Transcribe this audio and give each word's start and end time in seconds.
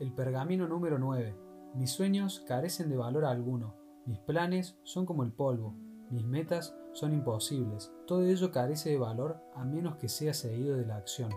El 0.00 0.14
pergamino 0.14 0.66
número 0.66 0.98
9. 0.98 1.36
Mis 1.74 1.90
sueños 1.90 2.42
carecen 2.48 2.88
de 2.88 2.96
valor 2.96 3.26
alguno. 3.26 3.76
Mis 4.06 4.18
planes 4.18 4.78
son 4.82 5.04
como 5.04 5.24
el 5.24 5.32
polvo. 5.32 5.74
Mis 6.08 6.24
metas 6.24 6.74
son 6.94 7.12
imposibles. 7.12 7.92
Todo 8.06 8.22
ello 8.22 8.50
carece 8.50 8.88
de 8.88 8.98
valor 8.98 9.42
a 9.54 9.62
menos 9.62 9.96
que 9.96 10.08
sea 10.08 10.32
seguido 10.32 10.74
de 10.78 10.86
la 10.86 10.96
acción. 10.96 11.30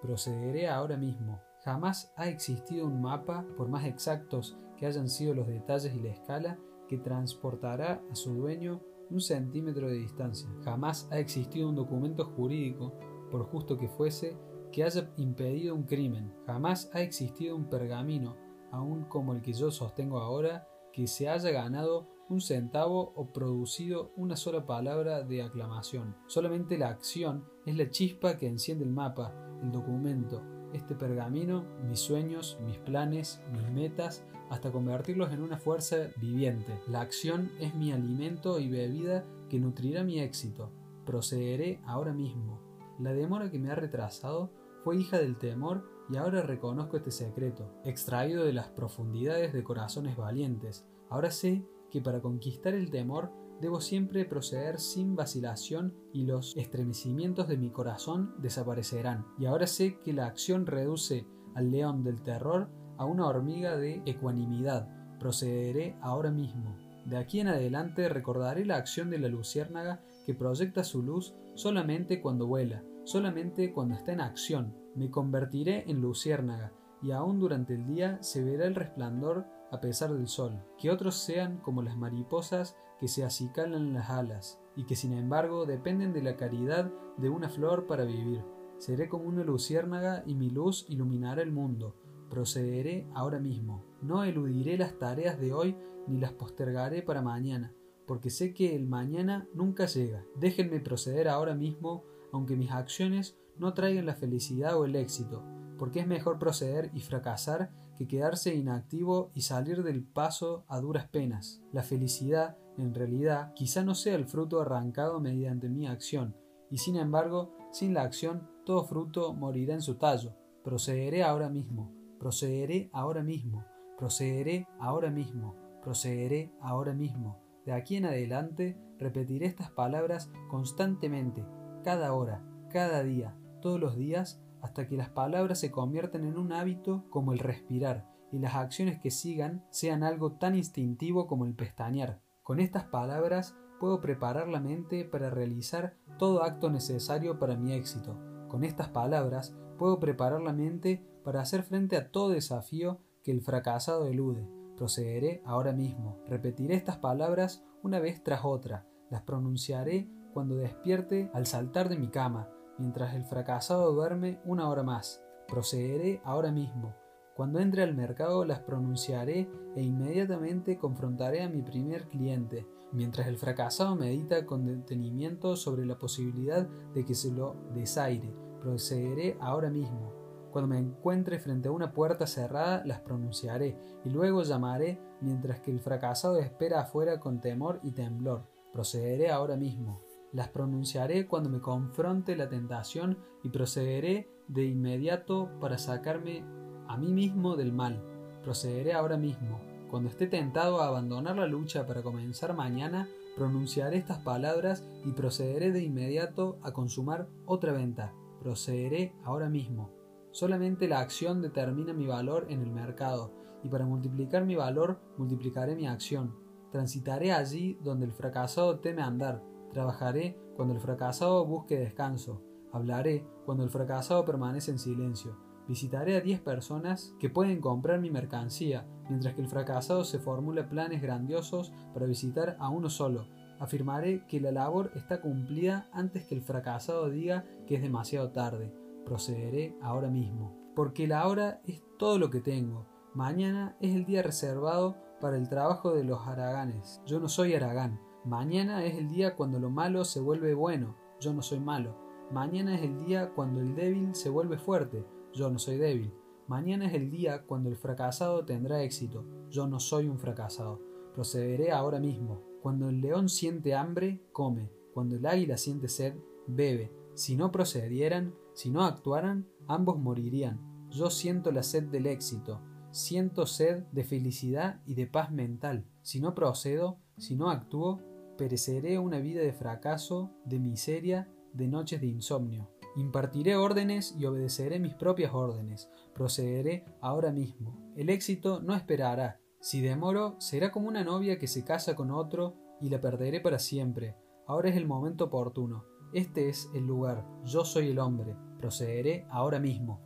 Procederé 0.00 0.68
ahora 0.68 0.96
mismo. 0.96 1.40
Jamás 1.64 2.12
ha 2.16 2.28
existido 2.28 2.86
un 2.86 3.02
mapa, 3.02 3.44
por 3.56 3.68
más 3.68 3.84
exactos 3.84 4.56
que 4.76 4.86
hayan 4.86 5.08
sido 5.08 5.34
los 5.34 5.48
detalles 5.48 5.92
y 5.92 5.98
la 5.98 6.10
escala, 6.10 6.60
que 6.88 6.98
transportará 6.98 8.00
a 8.12 8.14
su 8.14 8.32
dueño 8.34 8.80
un 9.10 9.20
centímetro 9.20 9.88
de 9.88 9.94
distancia. 9.94 10.48
Jamás 10.62 11.08
ha 11.10 11.18
existido 11.18 11.68
un 11.68 11.74
documento 11.74 12.26
jurídico, 12.26 12.96
por 13.32 13.44
justo 13.46 13.76
que 13.76 13.88
fuese, 13.88 14.38
que 14.74 14.82
haya 14.82 15.08
impedido 15.18 15.72
un 15.72 15.84
crimen. 15.84 16.34
Jamás 16.48 16.90
ha 16.92 17.00
existido 17.00 17.54
un 17.54 17.70
pergamino, 17.70 18.36
aun 18.72 19.04
como 19.04 19.32
el 19.32 19.40
que 19.40 19.52
yo 19.52 19.70
sostengo 19.70 20.18
ahora, 20.18 20.66
que 20.92 21.06
se 21.06 21.28
haya 21.28 21.50
ganado 21.52 22.08
un 22.28 22.40
centavo 22.40 23.12
o 23.14 23.32
producido 23.32 24.10
una 24.16 24.34
sola 24.34 24.66
palabra 24.66 25.22
de 25.22 25.42
aclamación. 25.42 26.16
Solamente 26.26 26.76
la 26.76 26.88
acción 26.88 27.44
es 27.66 27.76
la 27.76 27.88
chispa 27.88 28.36
que 28.36 28.48
enciende 28.48 28.84
el 28.84 28.90
mapa, 28.90 29.32
el 29.62 29.70
documento, 29.70 30.42
este 30.72 30.96
pergamino, 30.96 31.64
mis 31.88 32.00
sueños, 32.00 32.58
mis 32.66 32.78
planes, 32.78 33.40
mis 33.52 33.70
metas, 33.70 34.26
hasta 34.50 34.72
convertirlos 34.72 35.32
en 35.32 35.42
una 35.42 35.56
fuerza 35.56 36.08
viviente. 36.16 36.80
La 36.88 37.00
acción 37.00 37.52
es 37.60 37.76
mi 37.76 37.92
alimento 37.92 38.58
y 38.58 38.68
bebida 38.68 39.24
que 39.48 39.60
nutrirá 39.60 40.02
mi 40.02 40.18
éxito. 40.18 40.72
Procederé 41.06 41.80
ahora 41.84 42.12
mismo. 42.12 42.58
La 42.98 43.12
demora 43.12 43.52
que 43.52 43.60
me 43.60 43.70
ha 43.70 43.76
retrasado 43.76 44.50
fue 44.84 44.98
hija 44.98 45.18
del 45.18 45.38
temor 45.38 45.82
y 46.10 46.18
ahora 46.18 46.42
reconozco 46.42 46.98
este 46.98 47.10
secreto, 47.10 47.72
extraído 47.84 48.44
de 48.44 48.52
las 48.52 48.68
profundidades 48.68 49.54
de 49.54 49.64
corazones 49.64 50.16
valientes. 50.16 50.86
Ahora 51.08 51.30
sé 51.30 51.66
que 51.90 52.02
para 52.02 52.20
conquistar 52.20 52.74
el 52.74 52.90
temor 52.90 53.32
debo 53.62 53.80
siempre 53.80 54.26
proceder 54.26 54.78
sin 54.78 55.16
vacilación 55.16 55.94
y 56.12 56.24
los 56.24 56.54
estremecimientos 56.56 57.48
de 57.48 57.56
mi 57.56 57.70
corazón 57.70 58.34
desaparecerán. 58.38 59.26
Y 59.38 59.46
ahora 59.46 59.66
sé 59.66 59.98
que 60.04 60.12
la 60.12 60.26
acción 60.26 60.66
reduce 60.66 61.26
al 61.54 61.70
león 61.70 62.04
del 62.04 62.22
terror 62.22 62.68
a 62.98 63.06
una 63.06 63.26
hormiga 63.26 63.76
de 63.76 64.02
ecuanimidad. 64.04 64.88
Procederé 65.18 65.96
ahora 66.02 66.30
mismo. 66.30 66.83
De 67.04 67.16
aquí 67.16 67.40
en 67.40 67.48
adelante 67.48 68.08
recordaré 68.08 68.64
la 68.64 68.76
acción 68.76 69.10
de 69.10 69.18
la 69.18 69.28
luciérnaga 69.28 70.00
que 70.24 70.34
proyecta 70.34 70.84
su 70.84 71.02
luz 71.02 71.34
solamente 71.54 72.20
cuando 72.20 72.46
vuela, 72.46 72.82
solamente 73.04 73.72
cuando 73.72 73.94
está 73.94 74.12
en 74.12 74.20
acción. 74.20 74.74
Me 74.94 75.10
convertiré 75.10 75.84
en 75.90 76.00
luciérnaga 76.00 76.72
y 77.02 77.12
aún 77.12 77.38
durante 77.38 77.74
el 77.74 77.86
día 77.86 78.22
se 78.22 78.42
verá 78.42 78.66
el 78.66 78.74
resplandor 78.74 79.44
a 79.70 79.80
pesar 79.80 80.12
del 80.14 80.28
sol, 80.28 80.64
que 80.78 80.90
otros 80.90 81.16
sean 81.16 81.58
como 81.58 81.82
las 81.82 81.96
mariposas 81.96 82.76
que 82.98 83.08
se 83.08 83.24
acicalan 83.24 83.92
las 83.92 84.08
alas, 84.08 84.60
y 84.76 84.84
que 84.84 84.96
sin 84.96 85.12
embargo 85.12 85.66
dependen 85.66 86.12
de 86.12 86.22
la 86.22 86.36
caridad 86.36 86.90
de 87.18 87.28
una 87.28 87.48
flor 87.50 87.86
para 87.86 88.04
vivir. 88.04 88.42
Seré 88.78 89.08
como 89.08 89.24
una 89.24 89.44
luciérnaga 89.44 90.22
y 90.26 90.34
mi 90.34 90.48
luz 90.48 90.86
iluminará 90.88 91.42
el 91.42 91.52
mundo. 91.52 91.96
Procederé 92.34 93.06
ahora 93.14 93.38
mismo. 93.38 93.84
No 94.02 94.24
eludiré 94.24 94.76
las 94.76 94.98
tareas 94.98 95.38
de 95.38 95.52
hoy 95.52 95.76
ni 96.08 96.18
las 96.18 96.32
postergaré 96.32 97.00
para 97.00 97.22
mañana, 97.22 97.72
porque 98.08 98.28
sé 98.28 98.52
que 98.52 98.74
el 98.74 98.88
mañana 98.88 99.46
nunca 99.54 99.86
llega. 99.86 100.24
Déjenme 100.34 100.80
proceder 100.80 101.28
ahora 101.28 101.54
mismo, 101.54 102.02
aunque 102.32 102.56
mis 102.56 102.72
acciones 102.72 103.38
no 103.56 103.72
traigan 103.72 104.06
la 104.06 104.16
felicidad 104.16 104.76
o 104.76 104.84
el 104.84 104.96
éxito, 104.96 105.44
porque 105.78 106.00
es 106.00 106.08
mejor 106.08 106.40
proceder 106.40 106.90
y 106.92 107.02
fracasar 107.02 107.70
que 107.96 108.08
quedarse 108.08 108.52
inactivo 108.52 109.30
y 109.32 109.42
salir 109.42 109.84
del 109.84 110.02
paso 110.02 110.64
a 110.66 110.80
duras 110.80 111.06
penas. 111.06 111.62
La 111.72 111.84
felicidad, 111.84 112.58
en 112.78 112.94
realidad, 112.94 113.52
quizá 113.54 113.84
no 113.84 113.94
sea 113.94 114.16
el 114.16 114.26
fruto 114.26 114.60
arrancado 114.60 115.20
mediante 115.20 115.68
mi 115.68 115.86
acción, 115.86 116.34
y 116.68 116.78
sin 116.78 116.96
embargo, 116.96 117.54
sin 117.70 117.94
la 117.94 118.02
acción, 118.02 118.48
todo 118.66 118.82
fruto 118.82 119.34
morirá 119.34 119.74
en 119.74 119.82
su 119.82 119.94
tallo. 119.94 120.34
Procederé 120.64 121.22
ahora 121.22 121.48
mismo, 121.48 121.92
procederé 122.24 122.88
ahora 122.94 123.22
mismo, 123.22 123.66
procederé 123.98 124.66
ahora 124.80 125.10
mismo, 125.10 125.56
procederé 125.82 126.54
ahora 126.58 126.94
mismo. 126.94 127.38
De 127.66 127.72
aquí 127.72 127.96
en 127.96 128.06
adelante 128.06 128.78
repetiré 128.98 129.44
estas 129.44 129.70
palabras 129.70 130.30
constantemente, 130.48 131.44
cada 131.84 132.14
hora, 132.14 132.42
cada 132.70 133.02
día, 133.02 133.36
todos 133.60 133.78
los 133.78 133.94
días, 133.94 134.42
hasta 134.62 134.88
que 134.88 134.96
las 134.96 135.10
palabras 135.10 135.60
se 135.60 135.70
conviertan 135.70 136.24
en 136.24 136.38
un 136.38 136.54
hábito 136.54 137.04
como 137.10 137.34
el 137.34 137.40
respirar 137.40 138.08
y 138.32 138.38
las 138.38 138.54
acciones 138.54 138.98
que 138.98 139.10
sigan 139.10 139.62
sean 139.68 140.02
algo 140.02 140.32
tan 140.32 140.54
instintivo 140.54 141.26
como 141.26 141.44
el 141.44 141.54
pestañear. 141.54 142.22
Con 142.42 142.58
estas 142.58 142.84
palabras 142.84 143.54
puedo 143.80 144.00
preparar 144.00 144.48
la 144.48 144.60
mente 144.60 145.04
para 145.04 145.28
realizar 145.28 145.98
todo 146.18 146.42
acto 146.42 146.70
necesario 146.70 147.38
para 147.38 147.54
mi 147.54 147.74
éxito. 147.74 148.18
Con 148.48 148.64
estas 148.64 148.88
palabras 148.88 149.54
puedo 149.76 150.00
preparar 150.00 150.40
la 150.40 150.54
mente 150.54 151.04
para 151.24 151.40
hacer 151.40 151.62
frente 151.62 151.96
a 151.96 152.10
todo 152.10 152.30
desafío 152.30 153.00
que 153.22 153.32
el 153.32 153.40
fracasado 153.40 154.06
elude. 154.06 154.46
Procederé 154.76 155.42
ahora 155.44 155.72
mismo. 155.72 156.18
Repetiré 156.28 156.74
estas 156.74 156.98
palabras 156.98 157.64
una 157.82 157.98
vez 157.98 158.22
tras 158.22 158.44
otra. 158.44 158.86
Las 159.10 159.22
pronunciaré 159.22 160.08
cuando 160.32 160.56
despierte 160.56 161.30
al 161.32 161.46
saltar 161.46 161.88
de 161.88 161.96
mi 161.96 162.08
cama, 162.08 162.48
mientras 162.78 163.14
el 163.14 163.24
fracasado 163.24 163.92
duerme 163.92 164.40
una 164.44 164.68
hora 164.68 164.82
más. 164.82 165.22
Procederé 165.48 166.20
ahora 166.24 166.50
mismo. 166.50 166.94
Cuando 167.36 167.58
entre 167.60 167.82
al 167.82 167.94
mercado 167.94 168.44
las 168.44 168.60
pronunciaré 168.60 169.48
e 169.74 169.82
inmediatamente 169.82 170.78
confrontaré 170.78 171.42
a 171.42 171.48
mi 171.48 171.62
primer 171.62 172.08
cliente, 172.08 172.66
mientras 172.92 173.26
el 173.26 173.38
fracasado 173.38 173.96
medita 173.96 174.46
con 174.46 174.64
detenimiento 174.66 175.56
sobre 175.56 175.84
la 175.84 175.98
posibilidad 175.98 176.66
de 176.94 177.04
que 177.04 177.14
se 177.14 177.32
lo 177.32 177.56
desaire. 177.74 178.32
Procederé 178.60 179.36
ahora 179.40 179.68
mismo. 179.68 180.23
Cuando 180.54 180.68
me 180.68 180.78
encuentre 180.78 181.40
frente 181.40 181.66
a 181.66 181.72
una 181.72 181.92
puerta 181.92 182.28
cerrada, 182.28 182.84
las 182.86 183.00
pronunciaré 183.00 183.76
y 184.04 184.10
luego 184.10 184.44
llamaré 184.44 185.00
mientras 185.20 185.58
que 185.58 185.72
el 185.72 185.80
fracasado 185.80 186.38
espera 186.38 186.82
afuera 186.82 187.18
con 187.18 187.40
temor 187.40 187.80
y 187.82 187.90
temblor. 187.90 188.46
Procederé 188.72 189.32
ahora 189.32 189.56
mismo 189.56 190.00
las 190.34 190.48
pronunciaré 190.48 191.26
cuando 191.26 191.48
me 191.48 191.60
confronte 191.60 192.36
la 192.36 192.48
tentación 192.48 193.18
y 193.44 193.50
procederé 193.50 194.28
de 194.48 194.64
inmediato 194.64 195.48
para 195.60 195.78
sacarme 195.78 196.44
a 196.88 196.96
mí 196.96 197.12
mismo 197.12 197.54
del 197.56 197.72
mal. 197.72 198.02
Procederé 198.42 198.94
ahora 198.94 199.16
mismo. 199.16 199.60
Cuando 199.88 200.08
esté 200.08 200.26
tentado 200.26 200.80
a 200.80 200.88
abandonar 200.88 201.36
la 201.36 201.46
lucha 201.46 201.86
para 201.86 202.02
comenzar 202.02 202.52
mañana, 202.52 203.08
pronunciaré 203.36 203.96
estas 203.96 204.18
palabras 204.18 204.84
y 205.04 205.12
procederé 205.12 205.70
de 205.70 205.84
inmediato 205.84 206.58
a 206.62 206.72
consumar 206.72 207.28
otra 207.46 207.72
venta. 207.72 208.12
Procederé 208.40 209.14
ahora 209.24 209.48
mismo. 209.48 210.03
Solamente 210.34 210.88
la 210.88 210.98
acción 210.98 211.40
determina 211.40 211.94
mi 211.94 212.06
valor 212.06 212.46
en 212.50 212.60
el 212.60 212.70
mercado, 212.70 213.32
y 213.62 213.68
para 213.68 213.86
multiplicar 213.86 214.44
mi 214.44 214.56
valor 214.56 215.00
multiplicaré 215.16 215.76
mi 215.76 215.86
acción. 215.86 216.34
Transitaré 216.70 217.32
allí 217.32 217.78
donde 217.82 218.04
el 218.04 218.12
fracasado 218.12 218.80
teme 218.80 219.00
andar, 219.00 219.42
Trabajaré 219.74 220.38
cuando 220.54 220.72
el 220.72 220.80
fracasado 220.80 221.44
busque 221.44 221.76
descanso. 221.76 222.40
Hablaré 222.72 223.26
cuando 223.44 223.64
el 223.64 223.70
fracasado 223.70 224.24
permanece 224.24 224.70
en 224.70 224.78
silencio. 224.78 225.36
Visitaré 225.66 226.16
a 226.16 226.20
10 226.20 226.40
personas 226.42 227.12
que 227.18 227.28
pueden 227.28 227.60
comprar 227.60 228.00
mi 228.00 228.08
mercancía, 228.08 228.86
mientras 229.08 229.34
que 229.34 229.40
el 229.40 229.48
fracasado 229.48 230.04
se 230.04 230.20
formula 230.20 230.68
planes 230.68 231.02
grandiosos 231.02 231.72
para 231.92 232.06
visitar 232.06 232.56
a 232.60 232.68
uno 232.68 232.88
solo. 232.88 233.26
Afirmaré 233.58 234.24
que 234.28 234.40
la 234.40 234.52
labor 234.52 234.92
está 234.94 235.20
cumplida 235.20 235.88
antes 235.92 236.24
que 236.24 236.36
el 236.36 236.42
fracasado 236.42 237.10
diga 237.10 237.44
que 237.66 237.74
es 237.74 237.82
demasiado 237.82 238.30
tarde. 238.30 238.83
Procederé 239.04 239.76
ahora 239.82 240.08
mismo. 240.08 240.72
Porque 240.74 241.06
la 241.06 241.26
hora 241.28 241.60
es 241.64 241.82
todo 241.98 242.18
lo 242.18 242.30
que 242.30 242.40
tengo. 242.40 242.86
Mañana 243.14 243.76
es 243.80 243.94
el 243.94 244.04
día 244.04 244.22
reservado 244.22 244.96
para 245.20 245.36
el 245.36 245.48
trabajo 245.48 245.94
de 245.94 246.04
los 246.04 246.26
haraganes. 246.26 247.00
Yo 247.06 247.20
no 247.20 247.28
soy 247.28 247.54
haragán. 247.54 248.00
Mañana 248.24 248.84
es 248.84 248.96
el 248.96 249.08
día 249.08 249.36
cuando 249.36 249.60
lo 249.60 249.70
malo 249.70 250.04
se 250.04 250.18
vuelve 250.18 250.54
bueno, 250.54 250.96
yo 251.20 251.34
no 251.34 251.42
soy 251.42 251.60
malo. 251.60 251.94
Mañana 252.30 252.74
es 252.74 252.82
el 252.82 253.04
día 253.04 253.34
cuando 253.34 253.60
el 253.60 253.74
débil 253.74 254.14
se 254.14 254.30
vuelve 254.30 254.56
fuerte, 254.56 255.04
yo 255.34 255.50
no 255.50 255.58
soy 255.58 255.76
débil. 255.76 256.12
Mañana 256.48 256.86
es 256.86 256.94
el 256.94 257.10
día 257.10 257.44
cuando 257.44 257.68
el 257.68 257.76
fracasado 257.76 258.44
tendrá 258.44 258.82
éxito, 258.82 259.24
yo 259.50 259.66
no 259.66 259.78
soy 259.78 260.08
un 260.08 260.18
fracasado. 260.18 260.80
Procederé 261.14 261.70
ahora 261.70 262.00
mismo. 262.00 262.42
Cuando 262.62 262.88
el 262.88 263.02
león 263.02 263.28
siente 263.28 263.74
hambre, 263.74 264.22
come. 264.32 264.70
Cuando 264.94 265.16
el 265.16 265.26
águila 265.26 265.58
siente 265.58 265.88
sed, 265.88 266.14
bebe. 266.46 266.90
Si 267.14 267.36
no 267.36 267.52
procedieran, 267.52 268.34
si 268.54 268.70
no 268.70 268.84
actuaran, 268.84 269.46
ambos 269.66 269.98
morirían. 269.98 270.88
Yo 270.90 271.10
siento 271.10 271.50
la 271.52 271.62
sed 271.62 271.84
del 271.84 272.06
éxito, 272.06 272.60
siento 272.92 273.46
sed 273.46 273.82
de 273.90 274.04
felicidad 274.04 274.80
y 274.86 274.94
de 274.94 275.06
paz 275.06 275.32
mental. 275.32 275.86
Si 276.02 276.20
no 276.20 276.34
procedo, 276.34 277.00
si 277.18 277.34
no 277.34 277.50
actúo, 277.50 278.00
pereceré 278.38 278.98
una 278.98 279.18
vida 279.18 279.42
de 279.42 279.52
fracaso, 279.52 280.30
de 280.44 280.60
miseria, 280.60 281.28
de 281.52 281.68
noches 281.68 282.00
de 282.00 282.06
insomnio. 282.06 282.70
Impartiré 282.96 283.56
órdenes 283.56 284.14
y 284.16 284.24
obedeceré 284.24 284.78
mis 284.78 284.94
propias 284.94 285.34
órdenes. 285.34 285.90
Procederé 286.14 286.84
ahora 287.00 287.32
mismo. 287.32 287.92
El 287.96 288.08
éxito 288.08 288.60
no 288.60 288.74
esperará. 288.74 289.40
Si 289.60 289.80
demoro, 289.80 290.36
será 290.38 290.70
como 290.70 290.86
una 290.88 291.02
novia 291.02 291.38
que 291.38 291.48
se 291.48 291.64
casa 291.64 291.96
con 291.96 292.12
otro 292.12 292.54
y 292.80 292.90
la 292.90 293.00
perderé 293.00 293.40
para 293.40 293.58
siempre. 293.58 294.16
Ahora 294.46 294.68
es 294.68 294.76
el 294.76 294.86
momento 294.86 295.24
oportuno. 295.24 295.84
Este 296.14 296.48
es 296.48 296.70
el 296.72 296.86
lugar, 296.86 297.26
yo 297.44 297.64
soy 297.64 297.88
el 297.88 297.98
hombre, 297.98 298.36
procederé 298.60 299.26
ahora 299.30 299.58
mismo. 299.58 300.00